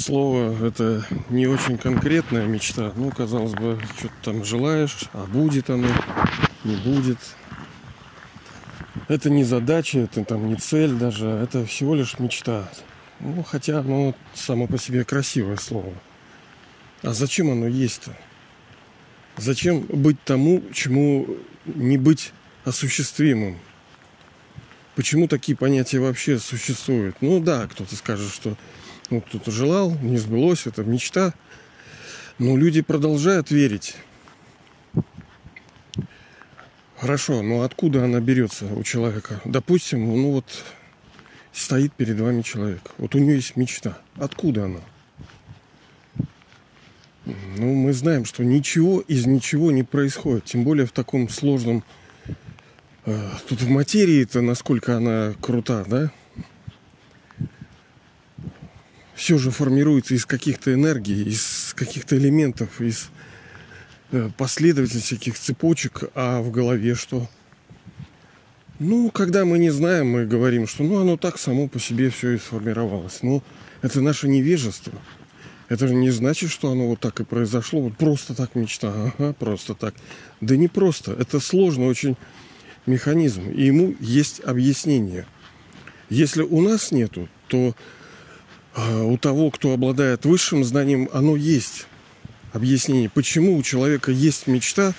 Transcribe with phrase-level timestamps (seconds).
[0.00, 2.92] слово это не очень конкретная мечта.
[2.96, 5.88] Ну, казалось бы, что-то там желаешь, а будет оно,
[6.64, 7.18] не будет.
[9.08, 12.68] Это не задача, это там не цель даже, это всего лишь мечта.
[13.20, 15.92] Ну, хотя оно само по себе красивое слово.
[17.02, 18.16] А зачем оно есть-то?
[19.36, 21.26] Зачем быть тому, чему
[21.66, 22.32] не быть
[22.64, 23.58] осуществимым?
[24.96, 27.16] Почему такие понятия вообще существуют?
[27.20, 28.56] Ну да, кто-то скажет, что
[29.10, 31.34] ну, кто-то желал, не сбылось, это мечта.
[32.38, 33.96] Но люди продолжают верить.
[36.96, 39.40] Хорошо, но откуда она берется у человека?
[39.44, 40.44] Допустим, ну вот
[41.52, 42.82] стоит перед вами человек.
[42.98, 43.98] Вот у нее есть мечта.
[44.16, 44.80] Откуда она?
[47.24, 50.44] Ну, мы знаем, что ничего из ничего не происходит.
[50.44, 51.84] Тем более в таком сложном...
[53.06, 56.10] Э, тут в материи-то насколько она крута, да?
[59.20, 63.10] Все же формируется из каких-то энергий, из каких-то элементов, из
[64.12, 66.04] э, последовательности всяких цепочек.
[66.14, 67.28] А в голове что?
[68.78, 72.30] Ну, когда мы не знаем, мы говорим, что ну оно так само по себе все
[72.30, 73.18] и сформировалось.
[73.20, 73.42] Ну,
[73.82, 74.94] это наше невежество.
[75.68, 77.82] Это же не значит, что оно вот так и произошло.
[77.82, 79.12] Вот просто так мечта.
[79.18, 79.94] Ага, просто так.
[80.40, 81.12] Да не просто.
[81.12, 82.16] Это сложный очень
[82.86, 83.50] механизм.
[83.50, 85.26] И ему есть объяснение.
[86.08, 87.74] Если у нас нету, то
[89.04, 91.86] у того, кто обладает высшим знанием, оно есть
[92.52, 93.08] объяснение.
[93.08, 94.92] Почему у человека есть мечта,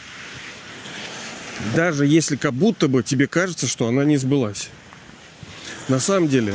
[1.76, 4.70] даже если как будто бы тебе кажется, что она не сбылась.
[5.90, 6.54] На самом деле,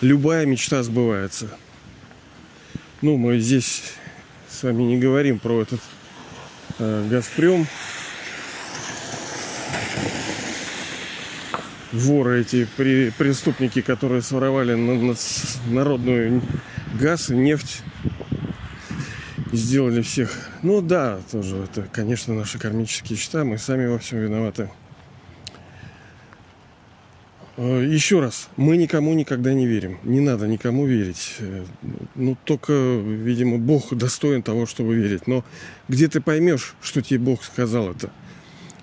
[0.00, 1.48] любая мечта сбывается–
[3.02, 3.82] ну, мы здесь
[4.48, 5.80] с вами не говорим про этот
[6.78, 7.66] э, Газпром.
[11.92, 15.14] Воры эти при, преступники, которые своровали на, на,
[15.70, 16.42] народную
[16.98, 17.82] газ и нефть
[19.52, 20.30] и сделали всех.
[20.62, 23.44] Ну да, тоже это, конечно, наши кармические счета.
[23.44, 24.70] Мы сами во всем виноваты.
[27.56, 29.98] Э, Еще раз, мы никому никогда не верим.
[30.02, 31.36] Не надо никому верить.
[31.40, 31.64] Э,
[32.14, 35.26] ну, только, видимо, Бог достоин того, чтобы верить.
[35.26, 35.44] Но
[35.88, 38.10] где ты поймешь, что тебе Бог сказал это?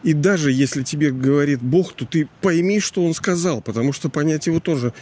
[0.04, 4.48] И даже если тебе говорит Бог, то ты пойми, что Он сказал, потому что понять
[4.48, 4.94] его тоже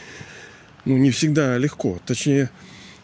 [0.85, 1.99] ну, не всегда легко.
[2.05, 2.49] Точнее,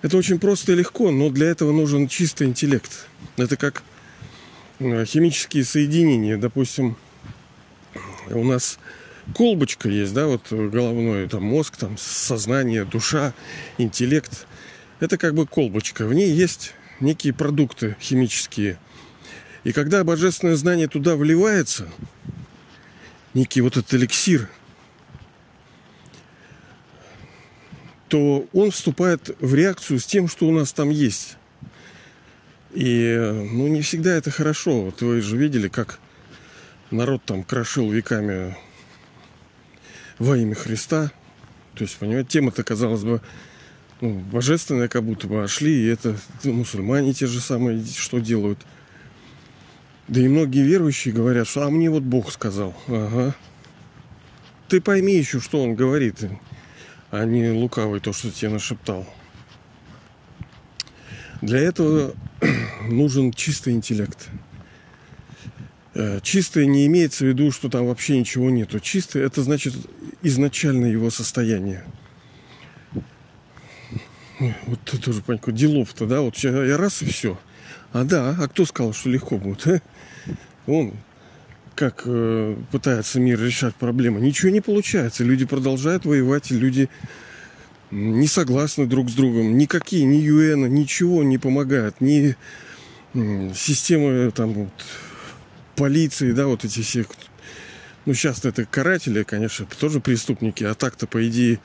[0.02, 3.08] это очень просто и легко, но для этого нужен чистый интеллект.
[3.38, 3.84] Это как
[4.80, 6.38] э, химические соединения.
[6.38, 6.98] Допустим,
[8.30, 8.80] у нас
[9.36, 13.34] колбочка есть, да, вот головной, там мозг, там сознание, душа,
[13.78, 14.48] интеллект.
[15.00, 16.06] Это как бы колбочка.
[16.06, 18.78] В ней есть некие продукты химические.
[19.64, 21.88] И когда божественное знание туда вливается,
[23.34, 24.50] некий вот этот эликсир,
[28.10, 31.38] то он вступает в реакцию с тем, что у нас там есть.
[32.74, 34.82] И, ну, не всегда это хорошо.
[34.82, 36.00] Вот вы же видели, как
[36.92, 38.58] народ там крошил веками
[40.20, 41.12] во имя Христа.
[41.76, 43.22] То есть, понимаете, тема-то, казалось бы,
[44.02, 48.20] ну, божественная, как будто бы, а шли, и это ну, мусульмане те же самые, что
[48.20, 48.60] делают.
[50.08, 52.76] Да и многие верующие говорят, что а мне вот Бог сказал.
[52.88, 53.36] Ага.
[54.68, 56.18] Ты пойми еще, что он говорит,
[57.12, 59.08] а не лукавый то, что тебе нашептал.
[61.42, 62.16] Для этого
[62.90, 64.30] нужен чистый интеллект.
[65.94, 68.80] Э, чистое не имеется в виду, что там вообще ничего нету.
[68.80, 69.74] Чистое это значит
[70.22, 71.84] изначально его состояние.
[74.40, 77.40] Вот ты тоже понятно, делов-то, да, вот я раз и все.
[77.92, 79.84] А да, а кто сказал, что легко будет?
[80.68, 80.94] Он
[81.76, 84.22] как э, пытается мир решать проблемы.
[84.22, 85.24] Ничего не получается.
[85.24, 86.90] Люди продолжают воевать, люди
[87.90, 89.58] не согласны друг с другом.
[89.58, 92.00] Никакие, ни ЮЭН, ничего не помогают.
[92.00, 92.36] Ни
[93.56, 94.86] системы там вот,
[95.76, 97.06] полиции, да, вот эти все
[98.06, 101.60] ну, сейчас это каратели, конечно, тоже преступники, а так-то, по идее,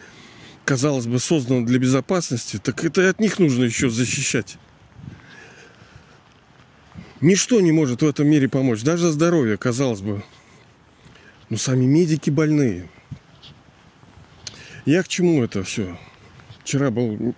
[0.65, 4.57] казалось бы, создано для безопасности, так это от них нужно еще защищать.
[7.21, 10.23] Ничто не может в этом мире помочь, даже здоровье, казалось бы.
[11.49, 12.89] Но сами медики больные.
[14.85, 15.99] Я к чему это все?
[16.63, 17.35] Вчера был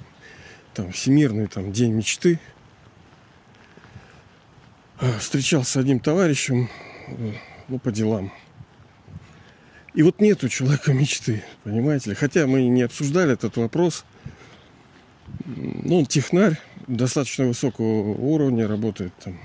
[0.74, 2.38] там всемирный там, день мечты.
[4.98, 6.68] А, встречался с одним товарищем,
[7.68, 8.32] ну, по делам.
[9.94, 12.16] И вот нет у человека мечты, понимаете ли.
[12.16, 14.04] Хотя мы не обсуждали этот вопрос.
[15.46, 19.40] Ну, он технарь достаточно высокого уровня, работает там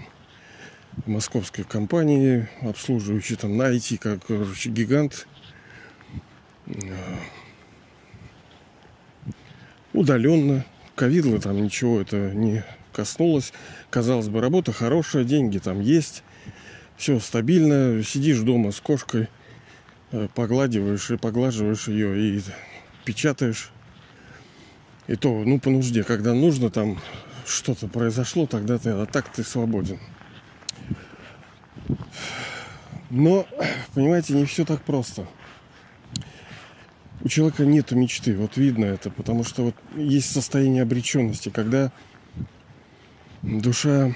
[1.05, 5.27] московской компании, обслуживающей там на IT, как, короче, гигант.
[9.93, 10.65] Удаленно,
[10.95, 13.53] ковидло там ничего это не коснулось.
[13.89, 16.23] Казалось бы, работа хорошая, деньги там есть.
[16.97, 18.01] Все стабильно.
[18.03, 19.27] Сидишь дома с кошкой,
[20.11, 22.41] э, погладиваешь и поглаживаешь ее и
[23.03, 23.71] печатаешь.
[25.07, 26.99] И то, ну, по нужде, когда нужно, там
[27.45, 29.99] что-то произошло, тогда ты, а так ты свободен.
[33.09, 33.45] Но,
[33.93, 35.27] понимаете, не все так просто.
[37.21, 41.91] У человека нет мечты, вот видно это, потому что вот есть состояние обреченности, когда
[43.41, 44.13] душа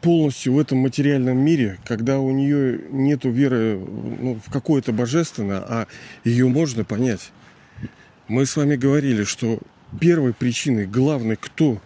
[0.00, 5.86] полностью в этом материальном мире, когда у нее нет веры ну, в какое-то божественное, а
[6.24, 7.32] ее можно понять.
[8.28, 9.58] Мы с вами говорили, что
[10.00, 11.80] первой причиной, главной, кто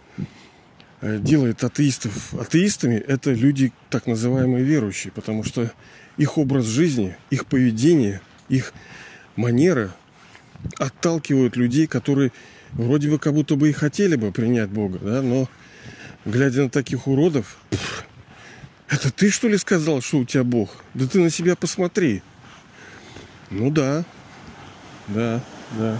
[1.02, 5.70] делает атеистов атеистами, это люди так называемые верующие, потому что
[6.16, 8.72] их образ жизни, их поведение, их
[9.34, 9.90] манеры
[10.78, 12.32] отталкивают людей, которые
[12.72, 15.48] вроде бы как будто бы и хотели бы принять Бога, да, но
[16.24, 17.58] глядя на таких уродов,
[18.88, 20.70] это ты что ли сказал, что у тебя Бог?
[20.94, 22.22] Да ты на себя посмотри.
[23.50, 24.04] Ну да,
[25.08, 25.42] да,
[25.78, 25.98] да.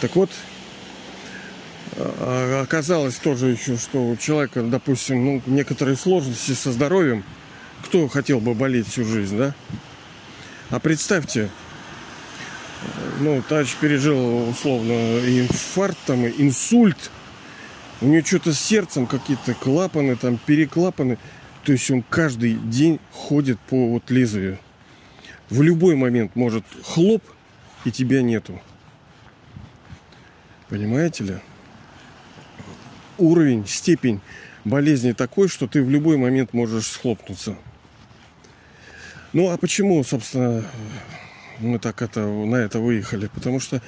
[0.00, 0.30] Так вот,
[1.96, 7.24] а, оказалось тоже еще, что у человека, допустим, ну, некоторые сложности со здоровьем.
[7.84, 9.54] Кто хотел бы болеть всю жизнь, да?
[10.70, 11.50] А представьте,
[13.20, 17.10] ну, товарищ пережил условно инфаркт, там, инсульт.
[18.00, 21.18] У него что-то с сердцем какие-то клапаны, там, переклапаны.
[21.64, 24.58] То есть он каждый день ходит по вот лезвию.
[25.48, 27.22] В любой момент может хлоп,
[27.84, 28.60] и тебя нету.
[30.68, 31.38] Понимаете ли?
[33.18, 34.20] Уровень, степень
[34.64, 37.56] болезни такой, что ты в любой момент можешь схлопнуться.
[39.32, 40.64] Ну а почему, собственно,
[41.60, 43.28] мы так это, на это выехали?
[43.28, 43.80] Потому что,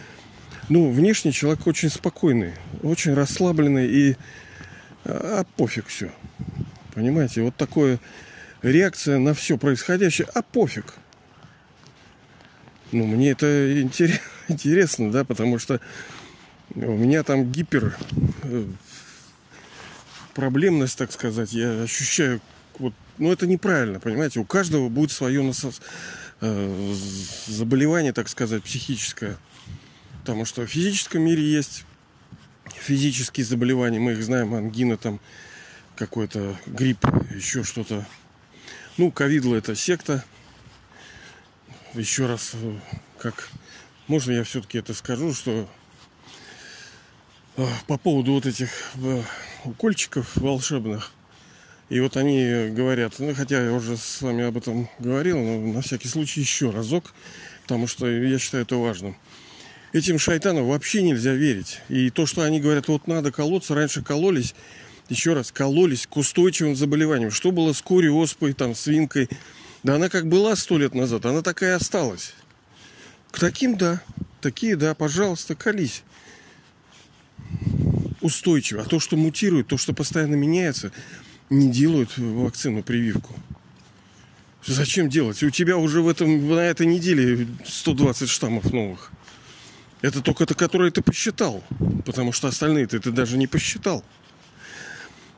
[0.68, 4.16] ну, внешний человек очень спокойный, очень расслабленный и
[5.04, 6.12] а, пофиг все.
[6.94, 7.98] Понимаете, вот такое
[8.62, 10.94] реакция на все происходящее, а пофиг.
[12.92, 13.82] Ну, мне это
[14.48, 15.80] интересно, да, потому что
[16.74, 17.96] у меня там гипер
[18.42, 18.66] э,
[20.34, 21.52] проблемность, так сказать.
[21.52, 22.40] Я ощущаю,
[22.78, 24.40] вот, ну это неправильно, понимаете.
[24.40, 25.80] У каждого будет свое насос,
[26.40, 26.94] э,
[27.46, 29.36] заболевание, так сказать, психическое.
[30.20, 31.84] Потому что в физическом мире есть
[32.74, 35.20] физические заболевания, мы их знаем, ангина там,
[35.96, 37.04] какой-то грипп,
[37.34, 38.06] еще что-то.
[38.96, 40.24] Ну, ковидло это секта.
[41.94, 42.76] Еще раз, э,
[43.18, 43.48] как
[44.06, 45.68] можно я все-таки это скажу, что
[47.86, 48.70] по поводу вот этих
[49.02, 49.22] э,
[49.64, 51.12] укольчиков волшебных.
[51.88, 55.80] И вот они говорят, ну хотя я уже с вами об этом говорил, но на
[55.80, 57.14] всякий случай еще разок,
[57.62, 59.16] потому что я считаю это важным.
[59.92, 61.80] Этим шайтанам вообще нельзя верить.
[61.88, 64.54] И то, что они говорят, вот надо колоться, раньше кололись,
[65.08, 67.30] еще раз, кололись к устойчивым заболеваниям.
[67.30, 69.30] Что было с курью, оспой, там, свинкой?
[69.82, 72.34] Да она как была сто лет назад, она такая осталась.
[73.30, 74.02] К таким, да.
[74.42, 76.04] Такие, да, пожалуйста, колись
[78.20, 78.82] устойчиво.
[78.82, 80.92] А то, что мутирует, то, что постоянно меняется,
[81.50, 83.34] не делают вакцину прививку.
[84.66, 85.42] Зачем делать?
[85.42, 89.12] У тебя уже в этом, на этой неделе 120 штаммов новых.
[90.02, 91.64] Это только это, которые ты посчитал.
[92.04, 94.04] Потому что остальные ты, ты даже не посчитал.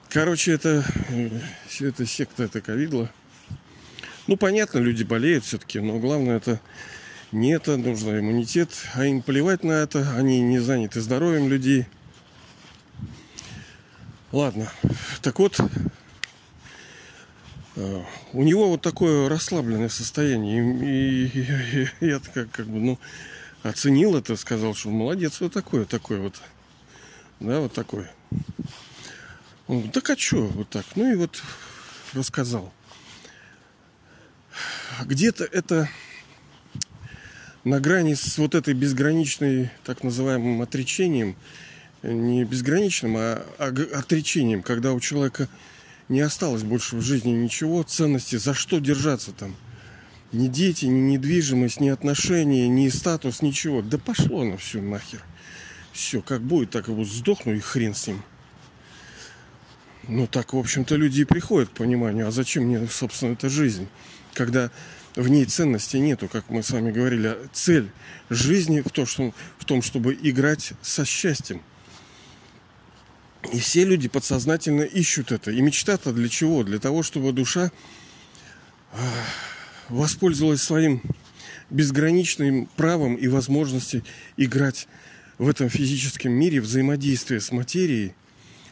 [0.08, 0.84] Короче, это,
[1.68, 3.10] все это секта, это ковидло.
[4.26, 6.60] Ну, понятно, люди болеют все-таки, но главное это
[7.30, 11.86] не это, нужно иммунитет, а им плевать на это, они не заняты здоровьем людей–
[14.32, 14.70] Ладно.
[15.22, 15.58] Так вот,
[17.74, 20.76] э, у него вот такое расслабленное состояние.
[20.84, 22.98] И, и, и я как, как бы, ну,
[23.64, 26.40] оценил это, сказал, что молодец, вот такое, такое вот.
[27.40, 28.06] Да, вот такой.
[29.66, 30.86] Он говорит, так а что, вот так.
[30.94, 31.42] Ну и вот
[32.12, 32.72] рассказал.
[35.04, 35.88] Где-то это
[37.64, 41.34] на грани с вот этой безграничной, так называемым отречением–
[42.02, 45.48] не безграничным, а отречением, когда у человека
[46.08, 49.54] не осталось больше в жизни ничего, ценности, за что держаться там.
[50.32, 53.82] Ни дети, ни недвижимость, ни отношения, ни статус, ничего.
[53.82, 55.22] Да пошло на все нахер.
[55.92, 58.22] Все, как будет, так вот сдохну и хрен с ним.
[60.08, 63.88] Ну так, в общем-то, люди и приходят к пониманию, а зачем мне, собственно, эта жизнь,
[64.34, 64.70] когда
[65.16, 67.36] в ней ценности нету, как мы с вами говорили.
[67.52, 67.90] Цель
[68.28, 71.62] жизни в том, что, в том чтобы играть со счастьем.
[73.52, 75.50] И все люди подсознательно ищут это.
[75.50, 76.62] И мечта-то для чего?
[76.62, 77.72] Для того, чтобы душа
[79.88, 81.02] воспользовалась своим
[81.70, 84.04] безграничным правом и возможностью
[84.36, 84.88] играть
[85.38, 88.14] в этом физическом мире взаимодействие с материей,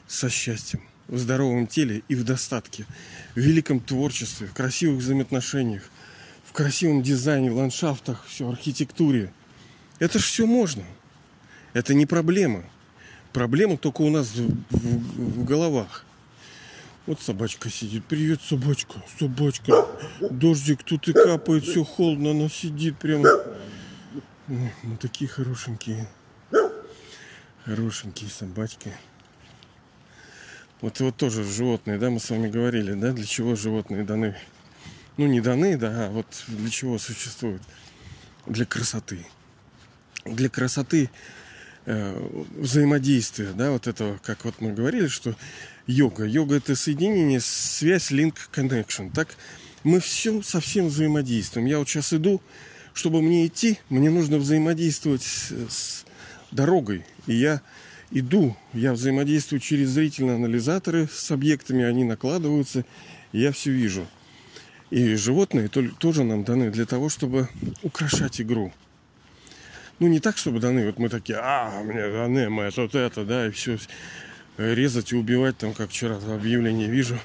[0.07, 2.85] со счастьем, в здоровом теле и в достатке,
[3.35, 5.83] в великом творчестве, в красивых взаимоотношениях,
[6.45, 9.33] в красивом дизайне, ландшафтах, все, архитектуре.
[9.99, 10.85] Это ж все можно.
[11.73, 12.65] Это не проблема.
[13.39, 16.05] Проблема только у нас в, в, в головах.
[17.07, 18.05] Вот собачка сидит.
[18.05, 19.01] Привет, собачка.
[19.17, 19.87] Собачка.
[20.29, 22.33] Дождик тут и капает, все холодно.
[22.33, 23.29] Она сидит прямо.
[24.49, 26.09] Ой, мы такие хорошенькие.
[27.65, 28.93] Хорошенькие собачки.
[30.81, 34.37] Вот вот тоже животные, да, мы с вами говорили, да, для чего животные даны.
[35.17, 37.63] Ну, не даны, да, а вот для чего существуют.
[38.47, 39.25] Для красоты.
[40.25, 41.09] Для красоты
[42.57, 45.35] взаимодействия, да, вот этого, как вот мы говорили, что
[45.87, 46.25] йога.
[46.25, 49.11] Йога это соединение, связь, link, connection.
[49.15, 49.29] Так
[49.85, 51.67] мы все совсем взаимодействуем.
[51.67, 52.43] Я вот сейчас иду,
[52.93, 56.05] чтобы мне идти, мне нужно взаимодействовать с
[56.51, 57.07] дорогой.
[57.27, 57.63] И я
[58.11, 62.85] иду, я взаимодействую через зрительные анализаторы с объектами, они накладываются,
[63.33, 64.07] и я все вижу.
[64.91, 67.49] И животные тоже нам даны для того, чтобы
[67.83, 68.73] украшать игру.
[69.99, 73.47] Ну, не так, чтобы даны, вот мы такие, а, мне даны, мы вот это, да,
[73.49, 73.79] и все
[74.57, 77.19] резать и убивать, там, как вчера объявление вижу,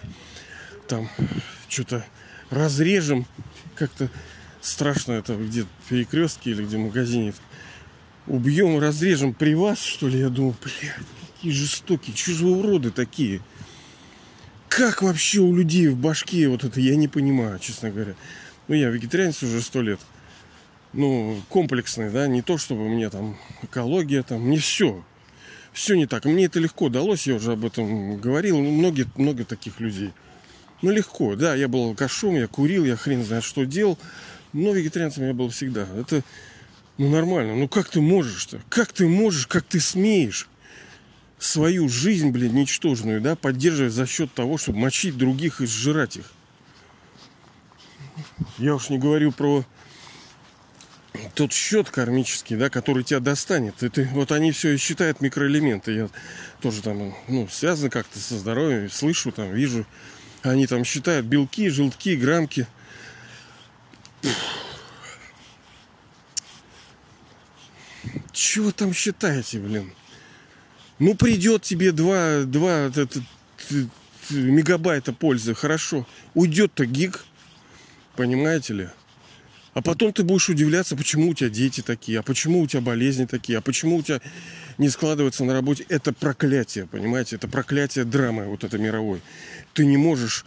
[0.87, 1.09] там
[1.67, 2.05] что-то
[2.49, 3.25] разрежем,
[3.75, 4.09] как-то
[4.61, 7.33] страшно это где перекрестки или где в магазине.
[8.25, 10.19] Убьем, разрежем при вас, что ли?
[10.19, 10.93] Я думаю, блядь,
[11.35, 13.41] какие жестокие, что вы уроды такие?
[14.69, 18.15] Как вообще у людей в башке вот это, я не понимаю, честно говоря.
[18.67, 19.99] Ну, я вегетарианец уже сто лет.
[20.93, 25.03] Ну, комплексный, да, не то, чтобы мне там экология, там, не все
[25.73, 26.25] все не так.
[26.25, 28.59] Мне это легко далось, я уже об этом говорил.
[28.59, 30.13] Ну, многие, много таких людей.
[30.81, 33.97] Ну, легко, да, я был алкашом, я курил, я хрен знает что делал.
[34.53, 35.87] Но вегетарианцем я был всегда.
[35.97, 36.23] Это,
[36.97, 37.55] ну, нормально.
[37.55, 38.61] Ну, как ты можешь-то?
[38.69, 40.47] Как ты можешь, как ты смеешь
[41.39, 46.31] свою жизнь, блин, ничтожную, да, поддерживать за счет того, чтобы мочить других и сжирать их?
[48.59, 49.65] Я уж не говорю про
[51.35, 53.81] тот счет кармический, да, который тебя достанет.
[53.83, 55.91] И ты, вот они все считают микроэлементы.
[55.91, 56.09] Я
[56.61, 59.85] тоже там, ну, связаны как-то со здоровьем, слышу там, вижу.
[60.41, 62.67] Они там считают белки, желтки, граммки.
[68.31, 69.93] Чего там считаете, блин?
[70.99, 73.07] Ну, придет тебе два, два это,
[74.29, 76.07] мегабайта пользы, хорошо.
[76.33, 77.25] Уйдет-то гиг,
[78.15, 78.89] понимаете ли?
[79.73, 83.25] А потом ты будешь удивляться, почему у тебя дети такие, а почему у тебя болезни
[83.25, 84.21] такие, а почему у тебя
[84.77, 85.85] не складывается на работе.
[85.89, 87.37] Это проклятие, понимаете?
[87.37, 89.21] Это проклятие драмы вот это мировой.
[89.73, 90.45] Ты не можешь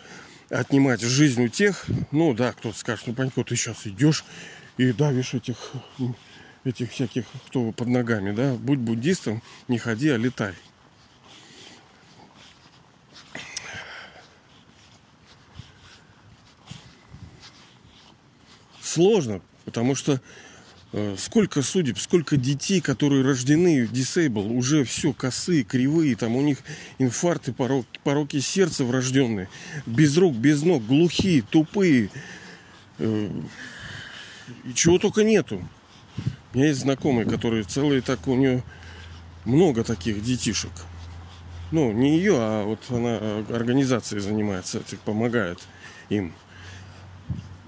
[0.48, 4.24] отнимать жизнь у тех, ну да, кто-то скажет, ну Панько, ты сейчас идешь
[4.76, 5.72] и давишь этих,
[6.64, 8.54] этих всяких, кто под ногами, да?
[8.54, 10.54] Будь буддистом, не ходи, а летай.
[18.96, 20.22] Сложно, потому что
[20.92, 26.58] э, сколько судеб, сколько детей, которые рождены disable, уже все косые, кривые, там у них
[26.98, 29.48] инфаркты, пороки, пороки сердца врожденные,
[29.84, 32.08] без рук, без ног, глухие, тупые,
[32.98, 33.30] э,
[34.64, 35.62] и чего только нету.
[36.54, 38.62] У меня есть знакомые, которые целые так, у нее
[39.44, 40.72] много таких детишек.
[41.70, 45.58] Ну, не ее, а вот она э, организацией занимается, помогает
[46.08, 46.32] им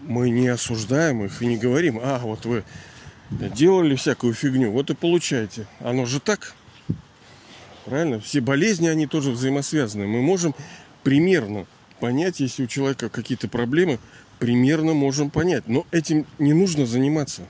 [0.09, 2.65] мы не осуждаем их и не говорим, а вот вы
[3.31, 5.67] делали всякую фигню, вот и получаете.
[5.81, 6.55] Оно же так.
[7.85, 8.19] Правильно?
[8.19, 10.07] Все болезни, они тоже взаимосвязаны.
[10.07, 10.55] Мы можем
[11.03, 11.67] примерно
[12.00, 13.99] понять, если у человека какие-то проблемы,
[14.38, 15.69] примерно можем понять.
[15.69, 17.43] Но этим не нужно заниматься.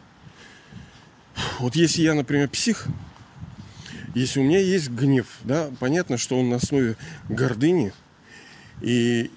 [1.61, 2.87] Вот если я, например, псих,
[4.17, 6.97] если у меня есть гнев, да, понятно, что он на основе
[7.29, 7.93] гордыни,
[8.81, 9.31] и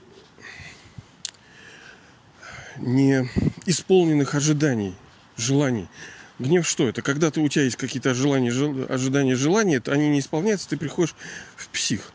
[2.81, 3.29] не
[3.65, 4.95] исполненных ожиданий,
[5.37, 5.87] желаний.
[6.39, 7.01] Гнев что это?
[7.01, 8.51] Когда ты, у тебя есть какие-то желания,
[8.87, 11.15] ожидания, желания, они не исполняются, ты приходишь
[11.55, 12.11] в псих.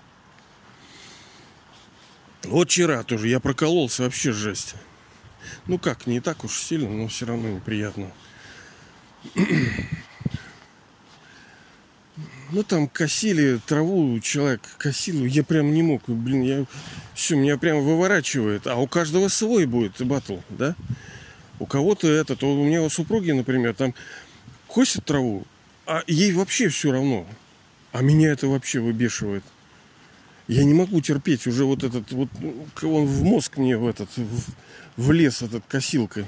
[2.43, 4.75] Вот вчера тоже я прокололся, вообще жесть.
[5.67, 8.11] Ну как, не так уж сильно, но все равно неприятно.
[12.51, 16.65] Ну там косили траву, человек косил, я прям не мог, блин, я
[17.15, 18.67] все, меня прям выворачивает.
[18.67, 20.77] А у каждого свой будет батл, да?
[21.59, 23.95] У кого-то этот, у меня у супруги, например, там
[24.69, 25.45] косит траву,
[25.87, 27.27] а ей вообще все равно.
[27.93, 29.43] А меня это вообще выбешивает.
[30.47, 32.29] Я не могу терпеть уже вот этот, вот
[32.83, 34.11] он в мозг мне в этот,
[34.97, 36.27] в лес этот косилкой.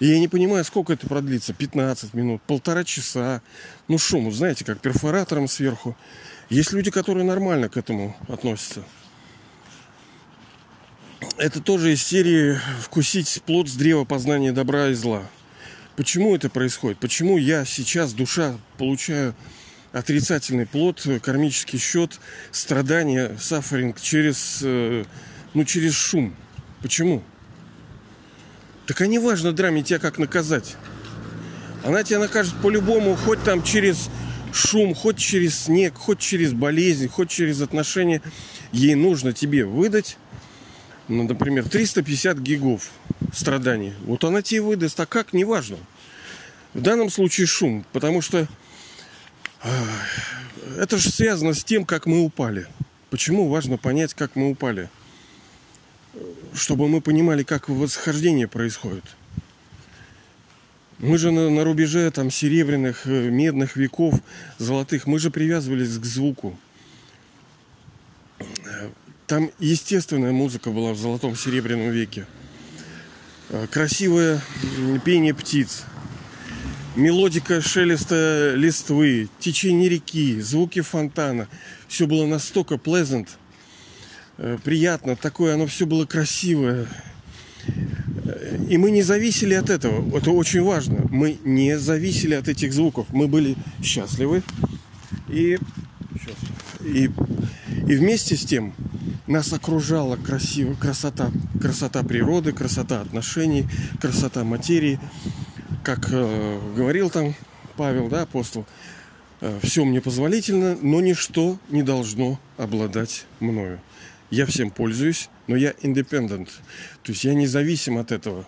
[0.00, 1.52] И я не понимаю, сколько это продлится.
[1.52, 3.42] 15 минут, полтора часа.
[3.88, 5.96] Ну, шум, знаете, как перфоратором сверху.
[6.50, 8.84] Есть люди, которые нормально к этому относятся.
[11.36, 15.24] Это тоже из серии «Вкусить плод с древа познания добра и зла».
[15.96, 16.98] Почему это происходит?
[16.98, 19.34] Почему я сейчас, душа, получаю
[19.90, 22.20] отрицательный плод, кармический счет,
[22.52, 25.04] страдания, сафферинг через, э,
[25.54, 26.36] ну, через шум?
[26.82, 27.24] Почему?
[28.88, 30.76] Так а не важно драме тебя как наказать.
[31.84, 34.08] Она тебя накажет по-любому, хоть там через
[34.54, 38.22] шум, хоть через снег, хоть через болезнь, хоть через отношения.
[38.72, 40.16] Ей нужно тебе выдать,
[41.06, 42.88] ну, например, 350 гигов
[43.34, 43.92] страданий.
[44.04, 45.76] Вот она тебе выдаст, а как, неважно.
[46.72, 48.48] В данном случае шум, потому что
[50.78, 52.66] это же связано с тем, как мы упали.
[53.10, 54.88] Почему важно понять, как мы упали?
[56.54, 59.04] Чтобы мы понимали, как восхождение происходит.
[60.98, 64.20] Мы же на, на рубеже там серебряных, э, медных веков,
[64.58, 66.58] золотых, мы же привязывались к звуку.
[69.26, 72.26] Там естественная музыка была в золотом серебряном веке.
[73.50, 74.40] Э, красивое
[75.04, 75.84] пение птиц,
[76.96, 81.46] мелодика шелеста листвы, течение реки, звуки фонтана.
[81.86, 83.28] Все было настолько pleasant–
[84.64, 86.86] приятно, такое, оно все было красивое.
[88.68, 90.16] И мы не зависели от этого.
[90.16, 91.06] Это очень важно.
[91.10, 93.06] Мы не зависели от этих звуков.
[93.10, 94.42] Мы были счастливы.
[95.28, 95.58] И,
[96.84, 98.74] и, и вместе с тем
[99.26, 101.30] нас окружала красивая красота,
[101.60, 103.66] красота природы, красота отношений,
[104.00, 104.98] красота материи.
[105.84, 107.34] Как э, говорил там
[107.76, 108.66] Павел, да, апостол,
[109.40, 113.80] э, все мне позволительно, но ничто не должно обладать мною.
[114.30, 116.48] Я всем пользуюсь, но я independent.
[117.02, 118.46] То есть я независим от этого.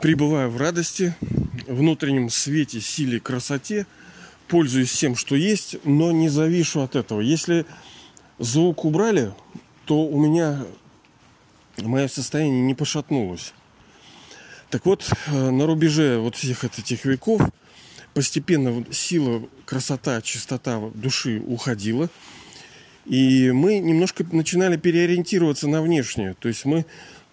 [0.00, 1.14] Пребываю в радости,
[1.68, 3.86] внутреннем свете, силе, красоте,
[4.48, 7.20] пользуюсь всем, что есть, но не завишу от этого.
[7.20, 7.64] Если
[8.38, 9.32] звук убрали,
[9.84, 10.64] то у меня
[11.78, 13.52] мое состояние не пошатнулось.
[14.70, 17.42] Так вот, э, на рубеже вот всех этих веков
[18.14, 22.10] постепенно сила, красота, чистота души уходила–
[23.06, 26.34] и мы немножко начинали переориентироваться на внешнее.
[26.38, 26.84] То есть мы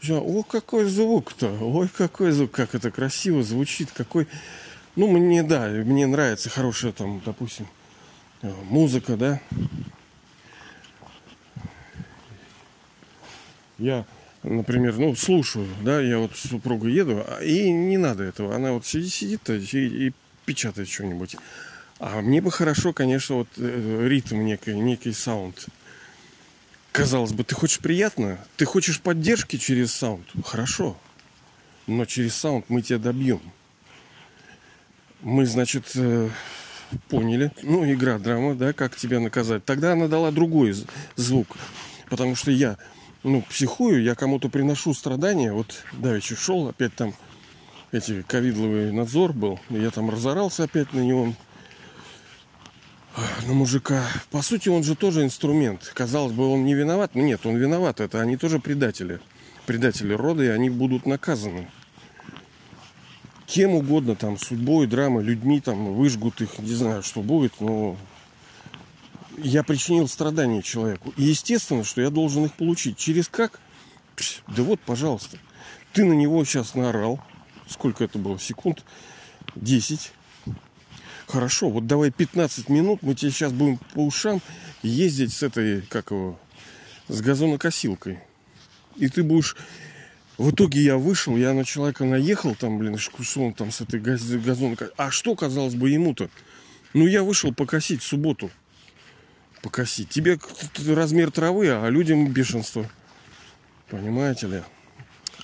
[0.09, 4.27] о, какой звук-то, ой, какой звук, как это красиво звучит, какой...
[4.95, 7.67] Ну, мне, да, мне нравится хорошая там, допустим,
[8.41, 9.41] э, музыка, да.
[13.77, 14.05] Я,
[14.43, 18.55] например, ну, слушаю, да, я вот с супругой еду, а, и не надо этого.
[18.55, 20.13] Она вот сидит, сидит и, и
[20.45, 21.35] печатает что-нибудь.
[21.99, 25.67] А мне бы хорошо, конечно, вот э, ритм некий, некий саунд.
[26.91, 30.25] Казалось бы, ты хочешь приятно, ты хочешь поддержки через саунд.
[30.45, 30.97] Хорошо.
[31.87, 33.41] Но через саунд мы тебя добьем.
[35.21, 36.29] Мы, значит, э,
[37.09, 37.51] поняли.
[37.63, 39.65] Ну, игра, драма, да, как тебя наказать.
[39.65, 40.75] Тогда она дала другой
[41.15, 41.57] звук.
[42.09, 42.77] Потому что я,
[43.23, 45.51] ну, психую, я кому-то приношу страдания.
[45.51, 47.15] Вот давеча шел, опять там
[47.91, 49.59] эти ковидловый надзор был.
[49.69, 51.33] Я там разорался опять на него
[53.45, 54.03] на мужика.
[54.31, 55.91] По сути, он же тоже инструмент.
[55.93, 57.15] Казалось бы, он не виноват.
[57.15, 57.99] Но нет, он виноват.
[57.99, 59.19] Это они тоже предатели.
[59.65, 61.67] Предатели рода, и они будут наказаны.
[63.45, 67.95] Кем угодно, там, судьбой, драмой, людьми, там, выжгут их, не знаю, что будет, но
[69.37, 71.13] я причинил страдания человеку.
[71.15, 72.97] И естественно, что я должен их получить.
[72.97, 73.59] Через как?
[74.47, 75.37] Да вот, пожалуйста.
[75.93, 77.21] Ты на него сейчас наорал.
[77.69, 78.37] Сколько это было?
[78.37, 78.83] Секунд?
[79.55, 80.11] 10
[81.27, 84.41] Хорошо, вот давай 15 минут, мы тебе сейчас будем по ушам
[84.81, 86.39] ездить с этой, как его,
[87.09, 88.19] с газонокосилкой.
[88.95, 89.57] И ты будешь...
[90.37, 94.21] В итоге я вышел, я на человека наехал, там, блин, шкусом там с этой газ...
[94.21, 94.95] газонокосилкой.
[94.95, 96.29] А что, казалось бы, ему-то?
[96.93, 98.49] Ну, я вышел покосить в субботу.
[99.61, 100.09] Покосить.
[100.09, 100.39] Тебе
[100.87, 102.89] размер травы, а людям бешенство.
[103.89, 104.61] Понимаете ли?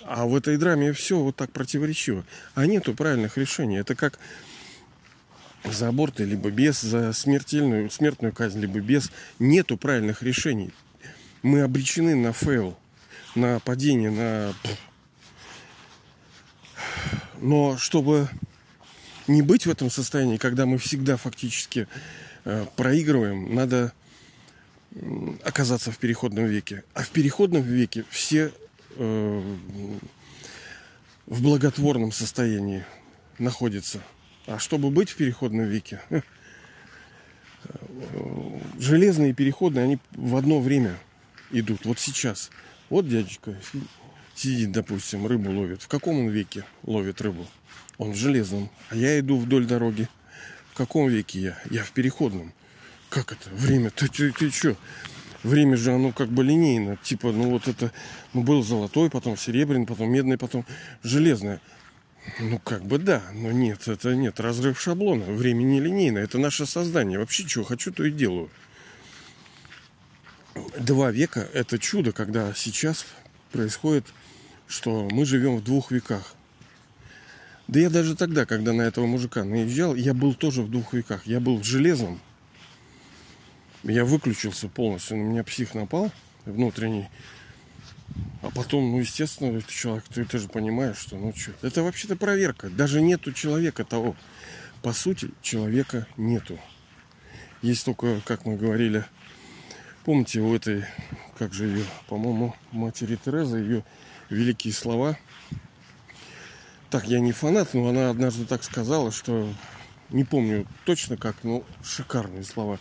[0.05, 2.23] А в этой драме все вот так противоречиво.
[2.55, 3.77] А нету правильных решений.
[3.77, 4.19] Это как
[5.63, 9.11] за аборты, либо без, за смертельную, смертную казнь, либо без.
[9.39, 10.71] Нету правильных решений.
[11.41, 12.77] Мы обречены на fail,
[13.35, 14.53] на падение, на...
[17.41, 18.29] Но чтобы
[19.27, 21.87] не быть в этом состоянии, когда мы всегда фактически
[22.45, 23.93] э, проигрываем, надо
[25.43, 26.83] оказаться в переходном веке.
[26.93, 28.51] А в переходном веке все
[28.95, 29.55] э,
[31.25, 32.85] в благотворном состоянии
[33.39, 34.01] находятся.
[34.45, 36.01] А чтобы быть в переходном веке,
[38.77, 40.97] железные переходные, они в одно время
[41.51, 41.85] идут.
[41.85, 42.49] Вот сейчас.
[42.89, 43.55] Вот дядечка
[44.35, 45.81] сидит, допустим, рыбу ловит.
[45.81, 47.47] В каком он веке ловит рыбу?
[47.97, 48.69] Он в железном.
[48.89, 50.09] А я иду вдоль дороги.
[50.71, 51.57] В каком веке я?
[51.69, 52.51] Я в переходном.
[53.09, 53.49] Как это?
[53.51, 53.91] Время?
[53.91, 54.75] Ты, ты, ты что?
[55.43, 56.97] Время же оно как бы линейно.
[56.97, 57.91] Типа, ну вот это,
[58.33, 60.65] ну был золотой, потом серебряный, потом медный, потом
[61.03, 61.61] железное.
[62.39, 65.25] Ну, как бы да, но нет, это нет, разрыв шаблона.
[65.25, 67.19] Время не линейно, это наше создание.
[67.19, 68.49] Вообще, что хочу, то и делаю.
[70.77, 73.05] Два века– это чудо, когда сейчас
[73.51, 74.05] происходит,
[74.67, 76.35] что мы живем в двух веках.
[77.67, 81.25] Да я даже тогда, когда на этого мужика наезжал, я был тоже в двух веках.
[81.25, 82.19] Я был в железном.
[83.83, 86.11] Я выключился полностью, на меня псих напал
[86.45, 87.09] внутренний.
[88.41, 92.15] А потом, ну, естественно, этот человек, ты, ты же понимаешь, что, ну, что, это вообще-то
[92.15, 92.69] проверка.
[92.69, 94.15] Даже нету человека того.
[94.81, 96.59] По сути, человека нету.
[97.61, 99.05] Есть только, как мы говорили,
[100.03, 100.85] помните, у этой,
[101.37, 103.85] как же ее, по-моему, матери Терезы, ее
[104.29, 105.17] великие слова.
[106.89, 109.51] Так, я не фанат, но она однажды так сказала, что
[110.09, 112.77] не помню точно как, но шикарные слова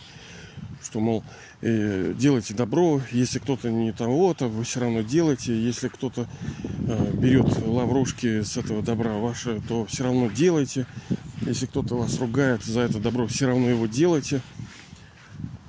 [0.83, 1.23] что, мол,
[1.61, 6.27] э, делайте добро, если кто-то не того-то, вы все равно делайте, если кто-то
[6.87, 10.85] э, берет лаврушки с этого добра ваше, то все равно делайте,
[11.41, 14.41] если кто-то вас ругает за это добро, все равно его делайте.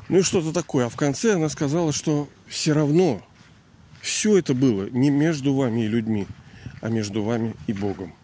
[0.08, 0.86] Ну и что-то такое.
[0.86, 3.22] А в конце она сказала, что все равно
[4.00, 6.26] все это было не между вами и людьми,
[6.82, 8.14] а между вами и Богом.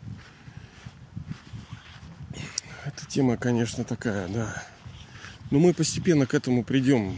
[2.85, 4.63] Эта тема, конечно, такая, да,
[5.51, 7.15] но мы постепенно к этому придем.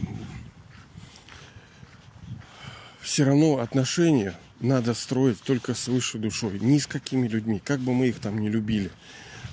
[3.01, 7.93] Все равно отношения надо строить только с высшей душой, ни с какими людьми, как бы
[7.93, 8.91] мы их там не любили.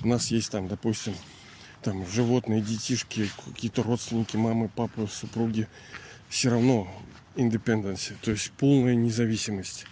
[0.02, 1.14] У нас есть там, допустим,
[1.82, 5.66] там животные, детишки, какие-то родственники, мамы, папы, супруги.
[6.28, 6.88] Все равно
[7.34, 9.84] independence, то есть полная независимость.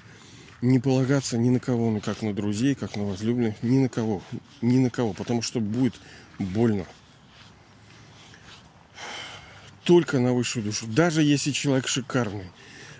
[0.60, 4.22] Не полагаться ни на кого, ну как на друзей, как на возлюбленных, ни на кого,
[4.62, 5.94] ни на кого, потому что будет
[6.38, 6.86] больно
[9.88, 10.86] только на высшую душу.
[10.86, 12.44] Даже если человек шикарный,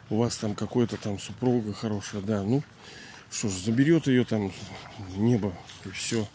[0.09, 2.63] у вас там какой-то там супруга хорошая, да, ну,
[3.31, 4.51] что ж, заберет ее там
[5.15, 5.53] небо
[5.85, 6.27] и все.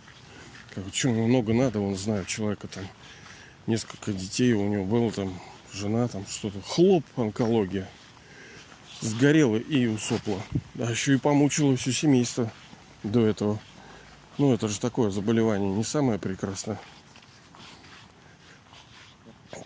[0.76, 2.84] Как, что много надо, он знает человека там,
[3.66, 5.34] несколько детей у него было там,
[5.74, 7.90] жена там что-то, хлоп, онкология.
[9.02, 10.40] Сгорела и усопла.
[10.78, 12.54] А еще и помучила все семейство
[13.02, 13.60] до этого.
[14.38, 16.80] Ну, это же такое заболевание не самое прекрасное.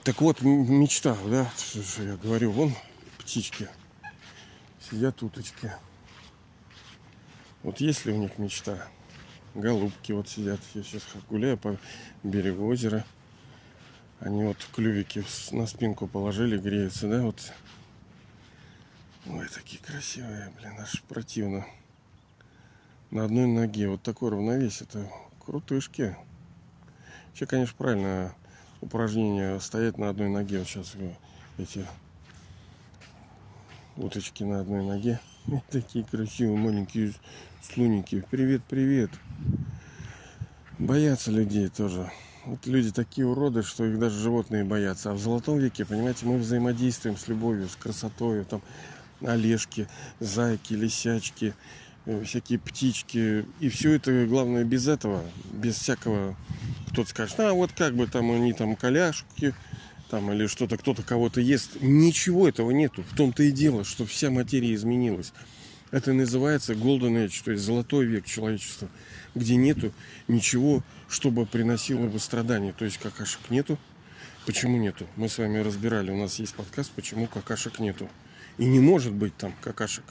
[0.04, 2.74] Так вот, мечта, да, что я говорю, вон
[3.18, 3.70] птички,
[4.90, 5.72] сидят уточки.
[7.64, 8.88] Вот есть ли у них мечта?
[9.54, 10.60] Голубки вот сидят.
[10.74, 11.78] Я сейчас гуляю по
[12.24, 13.06] берегу озера.
[14.20, 17.52] Они вот клювики на спинку положили, греются, да, вот.
[19.26, 21.66] Ой, такие красивые, блин, аж противно.
[23.12, 23.90] На одной ноге.
[23.90, 24.88] Вот такое равновесие.
[24.90, 25.10] Это
[25.44, 26.16] крутышки.
[27.28, 28.36] Вообще, конечно, правильно
[28.82, 30.60] упражнение стоять на одной ноге.
[30.60, 30.96] Вот сейчас
[31.58, 31.86] эти
[33.96, 35.20] уточки на одной ноге.
[35.72, 37.14] Такие красивые, маленькие
[37.62, 38.24] слуники.
[38.30, 39.12] Привет, привет.
[40.78, 42.12] Боятся людей тоже.
[42.46, 45.12] Вот люди такие уроды, что их даже животные боятся.
[45.12, 48.46] А в золотом веке, понимаете, мы взаимодействуем с любовью, с красотой.
[48.46, 48.62] Там
[49.22, 49.88] олежки,
[50.20, 51.87] зайки, лисячки, э,
[52.24, 53.46] всякие птички.
[53.60, 56.36] И все это, главное, без этого, без всякого
[56.92, 59.54] кто-то скажет, а вот как бы там они там коляшки,
[60.10, 61.78] там или что-то, кто-то кого-то ест.
[61.82, 63.04] Ничего этого нету.
[63.04, 65.34] В том-то и дело, что вся материя изменилась.
[65.92, 68.90] Это называется Golden Age, то есть золотой век человечества,
[69.36, 69.94] где нету
[70.28, 72.74] ничего, чтобы приносило бы страдания.
[72.74, 73.78] То есть какашек нету.
[74.46, 75.06] Почему нету?
[75.18, 78.10] Мы с вами разбирали, у нас есть подкаст, почему какашек нету.
[78.58, 80.06] И не может быть там какашек.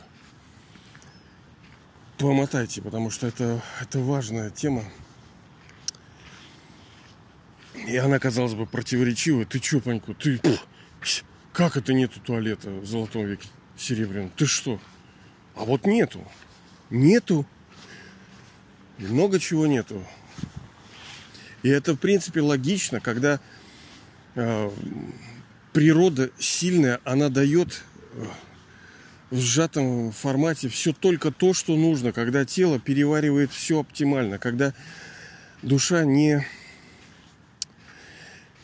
[2.18, 4.84] Помотайте, потому что это, это важная тема.
[7.86, 9.44] И она, казалось бы, противоречивая.
[9.44, 10.40] Ты чё, Паньку, ты...
[11.52, 14.30] Как это нету туалета в золотом веке серебряном?
[14.36, 14.80] Ты что?
[15.54, 16.26] А вот нету.
[16.90, 17.46] Нету.
[18.98, 20.02] И много чего нету.
[21.62, 23.40] И это, в принципе, логично, когда
[24.34, 24.70] э,
[25.72, 28.26] природа сильная, она дает э,
[29.30, 34.72] в сжатом формате все только то, что нужно, когда тело переваривает все оптимально, когда
[35.62, 36.46] душа не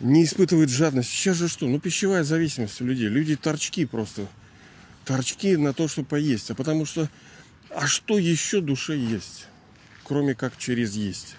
[0.02, 1.10] не испытывает жадность.
[1.10, 1.66] Сейчас же что?
[1.68, 3.06] Ну, пищевая зависимость у людей.
[3.08, 4.26] Люди торчки просто.
[5.04, 6.50] Торчки на то, что поесть.
[6.50, 7.08] А потому что...
[7.70, 9.46] А что еще душе есть?
[10.02, 11.36] Кроме как через есть.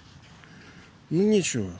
[1.09, 1.77] Ну, нечего.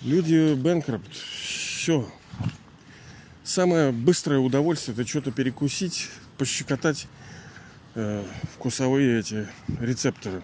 [0.00, 1.12] Люди бэнкропт.
[1.12, 2.10] Все.
[3.46, 7.06] Самое быстрое удовольствие это что-то перекусить, пощекотать
[7.94, 9.46] э, вкусовые эти
[9.78, 10.42] рецепторы.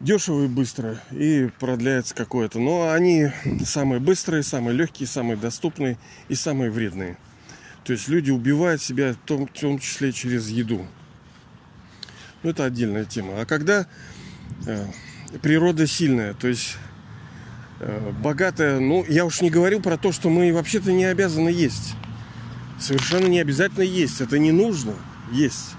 [0.00, 2.60] Дешево и быстро, и продляется какое-то.
[2.60, 3.30] Но они
[3.66, 7.18] самые быстрые, самые легкие, самые доступные и самые вредные.
[7.84, 10.86] То есть люди убивают себя в том, в том числе через еду.
[12.42, 13.42] Ну, это отдельная тема.
[13.42, 13.86] А когда
[14.66, 14.86] э,
[15.42, 16.78] природа сильная, то есть
[18.22, 21.94] богатая, ну, я уж не говорю про то, что мы вообще-то не обязаны есть.
[22.78, 24.20] Совершенно не обязательно есть.
[24.20, 24.94] Это не нужно
[25.32, 25.74] есть.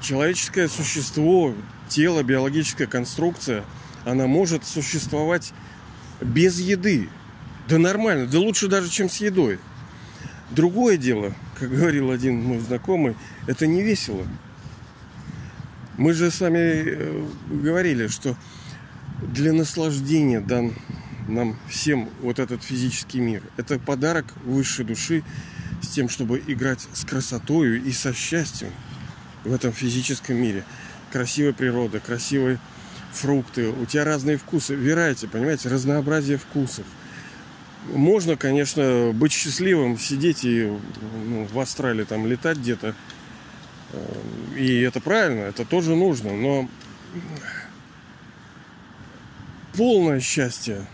[0.00, 1.54] Человеческое существо,
[1.88, 3.64] тело, биологическая конструкция,
[4.04, 5.52] она может существовать
[6.20, 7.08] без еды.
[7.68, 9.58] Да нормально, да лучше даже, чем с едой.
[10.50, 14.26] Другое дело, как говорил один мой знакомый, это не весело.
[15.96, 18.36] Мы же с вами э, говорили, что
[19.22, 20.72] для наслаждения дан
[21.34, 23.42] нам всем вот этот физический мир.
[23.56, 25.24] Это подарок высшей души
[25.80, 28.70] с тем, чтобы играть с красотою и со счастьем
[29.44, 30.64] в этом физическом мире.
[31.10, 32.58] Красивая природа, красивые
[33.12, 34.74] фрукты, у тебя разные вкусы.
[34.74, 36.86] Вирайте, понимаете, разнообразие вкусов.
[37.92, 40.72] Можно, конечно, быть счастливым, сидеть и
[41.26, 42.94] ну, в Австралии там летать где-то.
[43.92, 44.22] Э,
[44.56, 46.68] и это правильно, это тоже нужно, но
[49.74, 50.86] полное счастье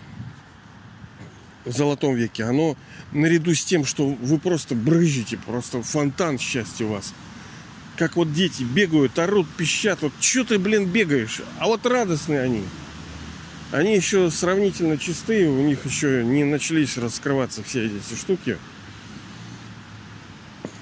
[1.64, 2.76] золотом веке, оно
[3.12, 7.14] наряду с тем, что вы просто брызжете, просто фонтан счастья у вас.
[7.96, 10.02] Как вот дети бегают, орут, пищат.
[10.02, 11.42] Вот что ты, блин, бегаешь?
[11.58, 12.62] А вот радостные они.
[13.72, 18.56] Они еще сравнительно чистые, у них еще не начались раскрываться все эти штуки.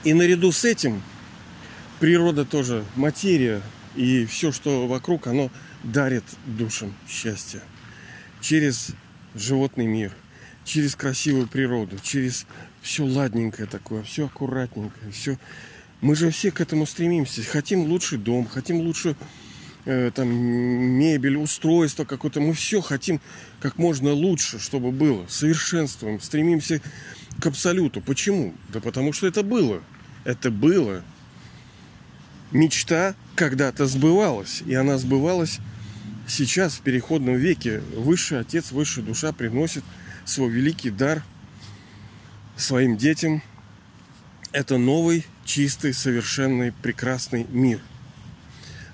[0.05, 1.03] И наряду с этим
[1.99, 3.63] природа тоже, материя
[3.97, 5.51] и все, что вокруг, оно
[5.83, 7.61] дарит душам счастье.
[8.41, 8.91] Через
[9.35, 10.13] животный мир,
[10.67, 12.45] через красивую природу, через
[12.83, 15.39] все ладненькое такое, все аккуратненькое, все.
[16.03, 17.43] Мы же все к этому стремимся.
[17.43, 19.17] Хотим лучший дом, хотим лучше
[19.87, 22.41] э, там мебель, устройство какое-то.
[22.41, 23.21] Мы все хотим
[23.61, 25.25] как можно лучше, чтобы было.
[25.29, 26.83] Совершенствуем, стремимся
[27.41, 28.03] к абсолюту.
[28.03, 28.53] Почему?
[28.69, 29.83] Да потому что это было.
[30.25, 31.03] Это было.
[32.51, 34.63] Мечта когда-то сбывалась.
[34.67, 35.61] И она сбывалась
[36.29, 37.81] сейчас, в переходном веке.
[37.95, 39.85] Высший Отец, Высшая Душа приносит
[40.27, 41.23] свой великий дар
[42.59, 43.43] своим детям.
[44.53, 47.81] Это новый, чистый, совершенный, прекрасный мир–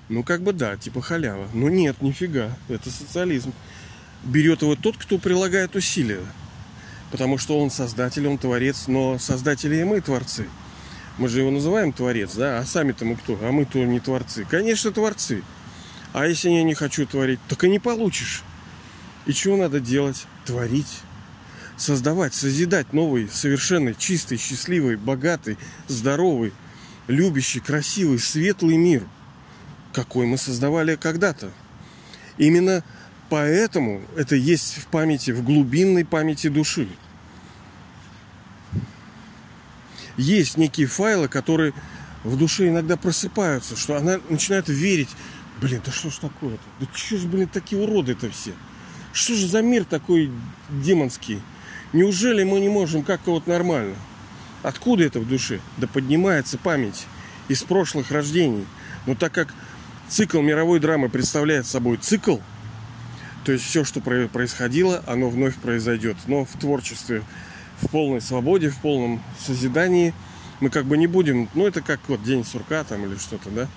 [0.09, 1.47] ну, как бы да, типа халява.
[1.53, 2.51] Но нет, нифига.
[2.69, 3.53] Это социализм.
[4.23, 6.21] Берет его тот, кто прилагает усилия.
[7.11, 10.47] Потому что он создатель, он творец, но создатели и мы творцы.
[11.17, 12.59] Мы же его называем творец, да?
[12.59, 13.37] А сами-то мы кто?
[13.41, 14.45] А мы-то не творцы.
[14.49, 15.43] Конечно, творцы.
[16.11, 18.43] А если я не хочу творить, так и не получишь.
[19.25, 20.25] И чего надо делать?
[20.45, 21.01] Творить.
[21.77, 25.57] Создавать, созидать новый, совершенный, чистый, счастливый, богатый,
[25.87, 26.53] здоровый,
[27.07, 29.03] любящий, красивый, светлый мир–
[29.93, 31.51] какой мы создавали когда-то.
[32.37, 32.83] Именно
[33.29, 36.89] поэтому это есть в памяти, в глубинной памяти души.
[40.17, 41.73] Есть некие файлы, которые
[42.23, 45.09] в душе иногда просыпаются, что она начинает верить.
[45.61, 46.63] Блин, да что ж такое-то?
[46.79, 48.51] Да что ж, блин, такие уроды-то все?
[49.11, 50.31] Что же за мир такой
[50.69, 51.39] демонский?
[51.93, 53.95] Неужели мы не можем как-то вот нормально?
[54.63, 55.59] Откуда это в душе?
[55.77, 57.05] Да поднимается память
[57.47, 58.65] из прошлых рождений.
[59.05, 59.53] Но так как
[60.09, 62.37] Цикл мировой драмы представляет собой цикл,
[63.45, 66.17] то есть все, что происходило, оно вновь произойдет.
[66.27, 67.23] Но в творчестве,
[67.81, 70.13] в полной свободе, в полном созидании
[70.59, 73.67] мы как бы не будем, ну это как вот день сурка там или что-то, да.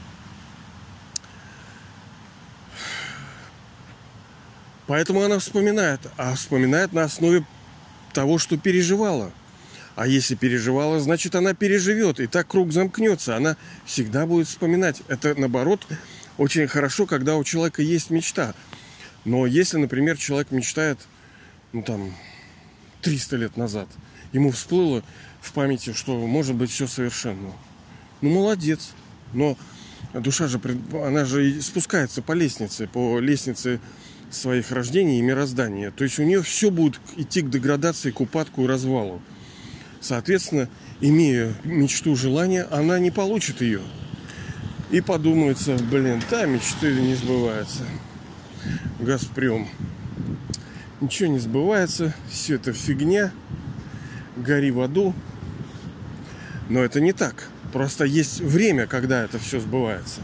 [4.86, 7.44] Поэтому она вспоминает, а вспоминает на основе
[8.16, 9.30] того, что переживала.
[9.94, 12.18] А если переживала, значит она переживет.
[12.18, 13.36] И так круг замкнется.
[13.36, 15.02] Она всегда будет вспоминать.
[15.08, 15.86] Это наоборот
[16.38, 18.54] очень хорошо, когда у человека есть мечта.
[19.26, 20.98] Но если, например, человек мечтает,
[21.74, 22.14] ну там,
[23.02, 23.88] 300 лет назад,
[24.32, 25.02] ему всплыло
[25.42, 27.52] в памяти, что может быть все совершенно.
[28.22, 28.92] Ну, молодец.
[29.34, 29.58] Но
[30.14, 30.58] душа же,
[31.04, 33.78] она же спускается по лестнице, по лестнице
[34.30, 35.90] своих рождений и мироздания.
[35.90, 39.20] То есть у нее все будет идти к деградации, к упадку и развалу.
[40.00, 40.68] Соответственно,
[41.00, 43.80] имея мечту, желание, она не получит ее.
[44.90, 47.82] И подумается, блин, та мечты не сбываются.
[49.00, 49.68] Газпром.
[51.00, 53.32] Ничего не сбывается, все это фигня,
[54.36, 55.14] гори в аду.
[56.68, 57.48] Но это не так.
[57.72, 60.20] Просто есть время, когда это все сбывается.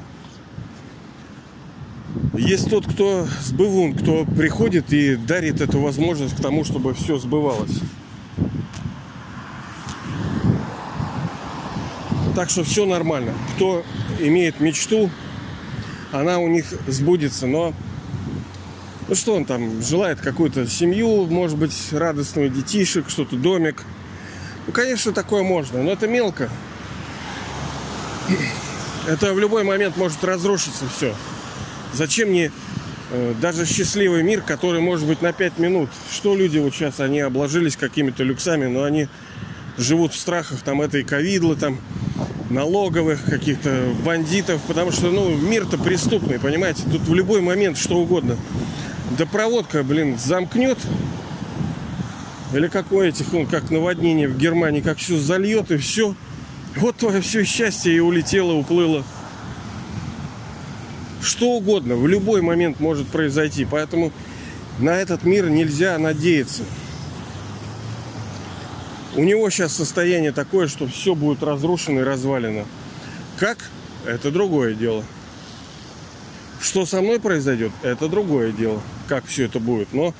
[2.34, 7.78] Есть тот, кто сбывун, кто приходит и дарит эту возможность к тому, чтобы все сбывалось.
[12.34, 13.32] Так что все нормально.
[13.54, 13.84] Кто
[14.18, 15.10] имеет мечту,
[16.10, 17.46] она у них сбудется.
[17.46, 17.74] Но
[19.08, 23.82] ну что он там желает какую-то семью, может быть, радостную детишек, что-то домик.
[24.66, 26.48] Ну, конечно, такое можно, но это мелко.
[29.06, 31.14] Это в любой момент может разрушиться все.
[31.92, 32.50] Зачем мне
[33.10, 35.90] э, даже счастливый мир, который может быть на 5 минут?
[36.10, 39.08] Что люди вот сейчас, они обложились какими-то люксами, но они
[39.78, 41.78] живут в страхах там этой ковидлы, там
[42.50, 46.82] налоговых, каких-то бандитов, потому что, ну, мир-то преступный, понимаете?
[46.90, 48.36] Тут в любой момент что угодно.
[49.18, 50.78] Да проводка, блин, замкнет,
[52.54, 56.14] или какое этих, ну, как наводнение в Германии, как все зальет и все.
[56.76, 59.04] Вот твое все счастье и улетело, уплыло.
[61.22, 63.64] Что угодно, в любой момент может произойти.
[63.64, 64.12] Поэтому
[64.78, 66.64] на этот мир нельзя надеяться.
[69.14, 72.64] У него сейчас состояние такое, что все будет разрушено и развалено.
[73.38, 73.58] Как?
[74.04, 75.04] Это другое дело.
[76.60, 78.80] Что со мной произойдет, это другое дело.
[79.06, 79.92] Как все это будет.
[79.92, 80.14] Но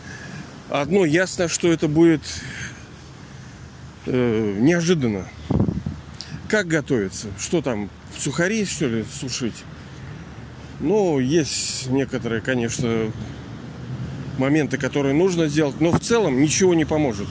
[0.69, 2.23] одно ясно, что это будет
[4.07, 5.27] э, неожиданно.
[6.49, 7.29] Как готовиться?
[7.41, 9.65] Что там, сухари, что ли, сушить?
[10.83, 13.11] Ну, есть некоторые, конечно,
[14.37, 17.29] моменты, которые нужно сделать, но в целом ничего не поможет.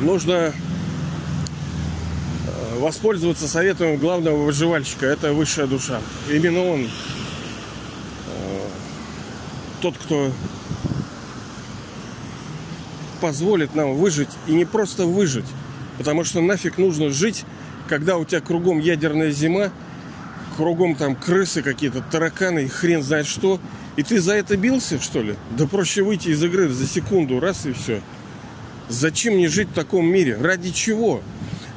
[0.00, 0.52] нужно
[2.46, 5.06] э, воспользоваться советом главного выживальщика.
[5.06, 6.00] Это высшая душа.
[6.30, 6.88] Именно он э,
[9.80, 10.30] тот, кто
[13.20, 15.46] позволит нам выжить и не просто выжить,
[15.98, 17.44] потому что нафиг нужно жить,
[17.88, 19.70] когда у тебя кругом ядерная зима,
[20.58, 23.60] кругом там крысы какие-то, тараканы и хрен знает что,
[23.94, 25.36] и ты за это бился, что ли?
[25.56, 28.02] Да проще выйти из игры за секунду, раз и все.
[28.88, 30.36] Зачем мне жить в таком мире?
[30.36, 31.22] Ради чего?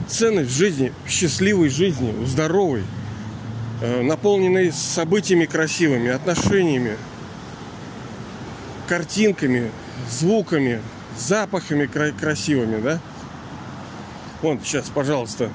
[0.08, 2.84] Ценность жизни, счастливой жизни, здоровой,
[3.82, 6.98] э, наполненной событиями красивыми, отношениями,
[8.88, 9.70] картинками,
[10.10, 10.82] звуками,
[11.20, 13.00] запахами красивыми, да?
[14.41, 15.52] Вон, сейчас, пожалуйста.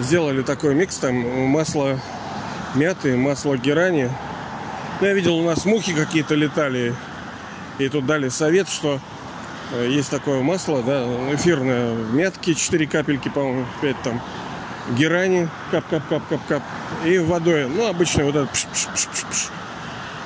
[0.00, 1.14] Сделали такой микс, там
[1.48, 2.00] масло
[2.74, 4.10] мяты, масло герани.
[5.00, 6.94] Ну, я видел, у нас мухи какие-то летали.
[7.78, 8.98] И тут дали совет, что
[9.72, 14.22] э, есть такое масло, да, эфирное, мятки, 4 капельки, по-моему, 5 там,
[14.96, 16.62] герани, кап-кап-кап-кап-кап,
[17.04, 19.50] и водой, ну, обычно вот это пш -пш -пш -пш -пш.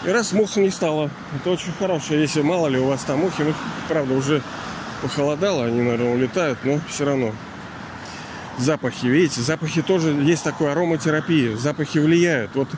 [0.09, 3.43] И раз мух не стало, это очень хорошее, если мало ли у вас там мухи,
[3.43, 3.55] ну,
[3.89, 4.43] правда, уже
[5.03, 7.33] похолодало, они, наверное, улетают, но все равно.
[8.59, 12.53] Запахи, видите, запахи тоже есть такой ароматерапия, запахи влияют.
[12.55, 12.69] Вот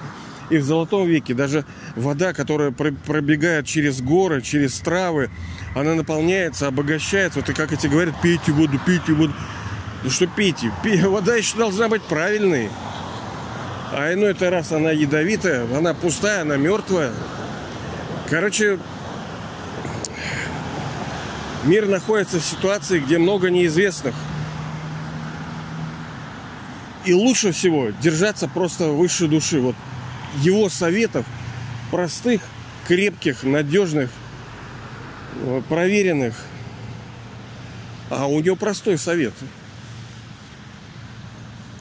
[0.49, 1.65] и в Золотом веке даже
[1.97, 5.31] вода, которая пробегает через горы, через травы,
[5.75, 7.41] она наполняется, обогащается.
[7.41, 9.35] Вот и как эти говорят, пейте воду, пейте воду.
[10.05, 10.71] Ну что пейте?
[10.85, 12.71] Вода еще должна быть правильной.
[13.93, 17.12] А иной это раз она ядовитая, она пустая, она мертвая.
[18.29, 18.79] Короче,
[21.65, 24.15] мир находится в ситуации, где много неизвестных.
[27.07, 29.61] И лучше всего держаться просто выше души.
[29.61, 29.77] Вот
[30.42, 31.25] его советов,
[31.90, 32.42] простых,
[32.88, 34.11] крепких, надежных,
[35.69, 36.35] проверенных.
[38.11, 39.33] А у него простой совет.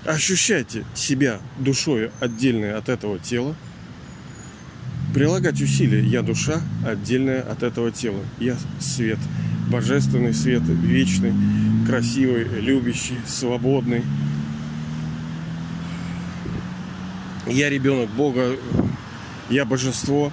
[0.05, 3.55] Ощущайте себя душой отдельной от этого тела.
[5.15, 6.03] Прилагать усилия.
[6.03, 8.19] Я душа, отдельная от этого тела.
[8.39, 9.17] Я свет.
[9.71, 11.33] Божественный свет, вечный,
[11.87, 14.03] красивый, любящий, свободный,
[17.47, 18.57] я ребенок Бога,
[19.49, 20.31] я божество.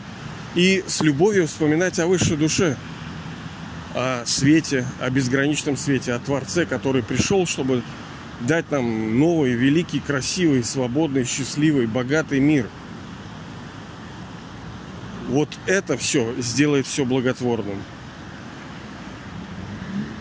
[0.54, 2.76] И с любовью вспоминать о высшей душе,
[3.94, 7.82] о свете, о безграничном свете, о Творце, который пришел, чтобы
[8.40, 12.68] дать нам новый, великий, красивый, свободный, счастливый, богатый мир.
[15.28, 17.82] Вот это все сделает все благотворным.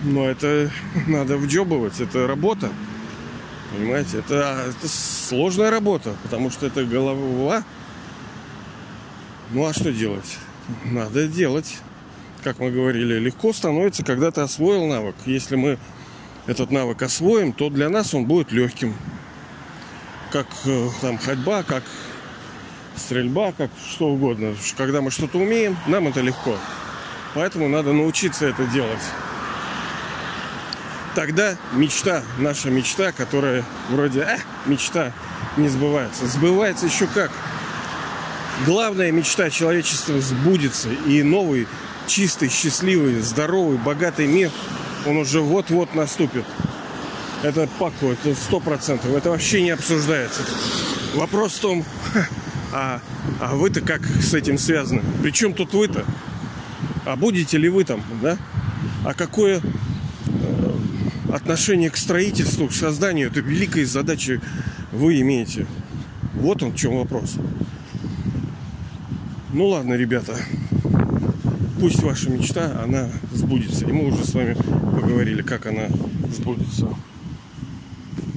[0.04, 0.72] Но это
[1.08, 2.70] надо вджебывать, это работа.
[3.72, 4.88] Понимаете, это, это
[5.32, 7.64] сложная работа, потому что это голова.
[9.52, 10.38] Ну а что делать?
[10.84, 11.78] Надо делать.
[12.44, 15.16] Как мы говорили, легко становится, когда ты освоил навык.
[15.26, 15.78] Если мы
[16.48, 18.94] этот навык освоим, то для нас он будет легким.
[20.34, 21.84] Как э, там ходьба, как
[22.98, 24.54] стрельба, как что угодно.
[24.76, 26.58] Когда мы что-то умеем, нам это легко.
[27.36, 29.00] Поэтому надо научиться это делать
[31.16, 35.14] тогда мечта, наша мечта, которая вроде э, мечта
[35.58, 36.28] не сбывается.
[36.28, 37.32] Сбывается еще как.
[38.66, 41.68] Главная мечта человечества сбудется, и новый,
[42.08, 44.52] чистый, счастливый, здоровый, богатый мир
[45.06, 46.46] Он уже вот-вот наступит.
[47.44, 49.12] Это паку, это сто процентов.
[49.16, 50.44] Это вообще не обсуждается.
[51.16, 51.86] Вопрос в том,
[52.74, 53.02] а,
[53.40, 55.02] а вы-то как с этим связаны?
[55.24, 56.06] Причем тут вы-то?
[57.06, 58.38] А будете ли вы там, да?
[59.04, 59.60] А какое
[61.34, 64.42] отношение к строительству, к созданию этой великой задачи
[64.92, 65.66] вы имеете?
[66.34, 67.36] Вот он в чем вопрос.
[69.54, 70.38] Ну ладно, ребята,
[71.80, 73.86] пусть ваша мечта, она сбудется.
[73.86, 75.88] И мы уже с вами поговорили, как она
[76.30, 76.88] сбудется.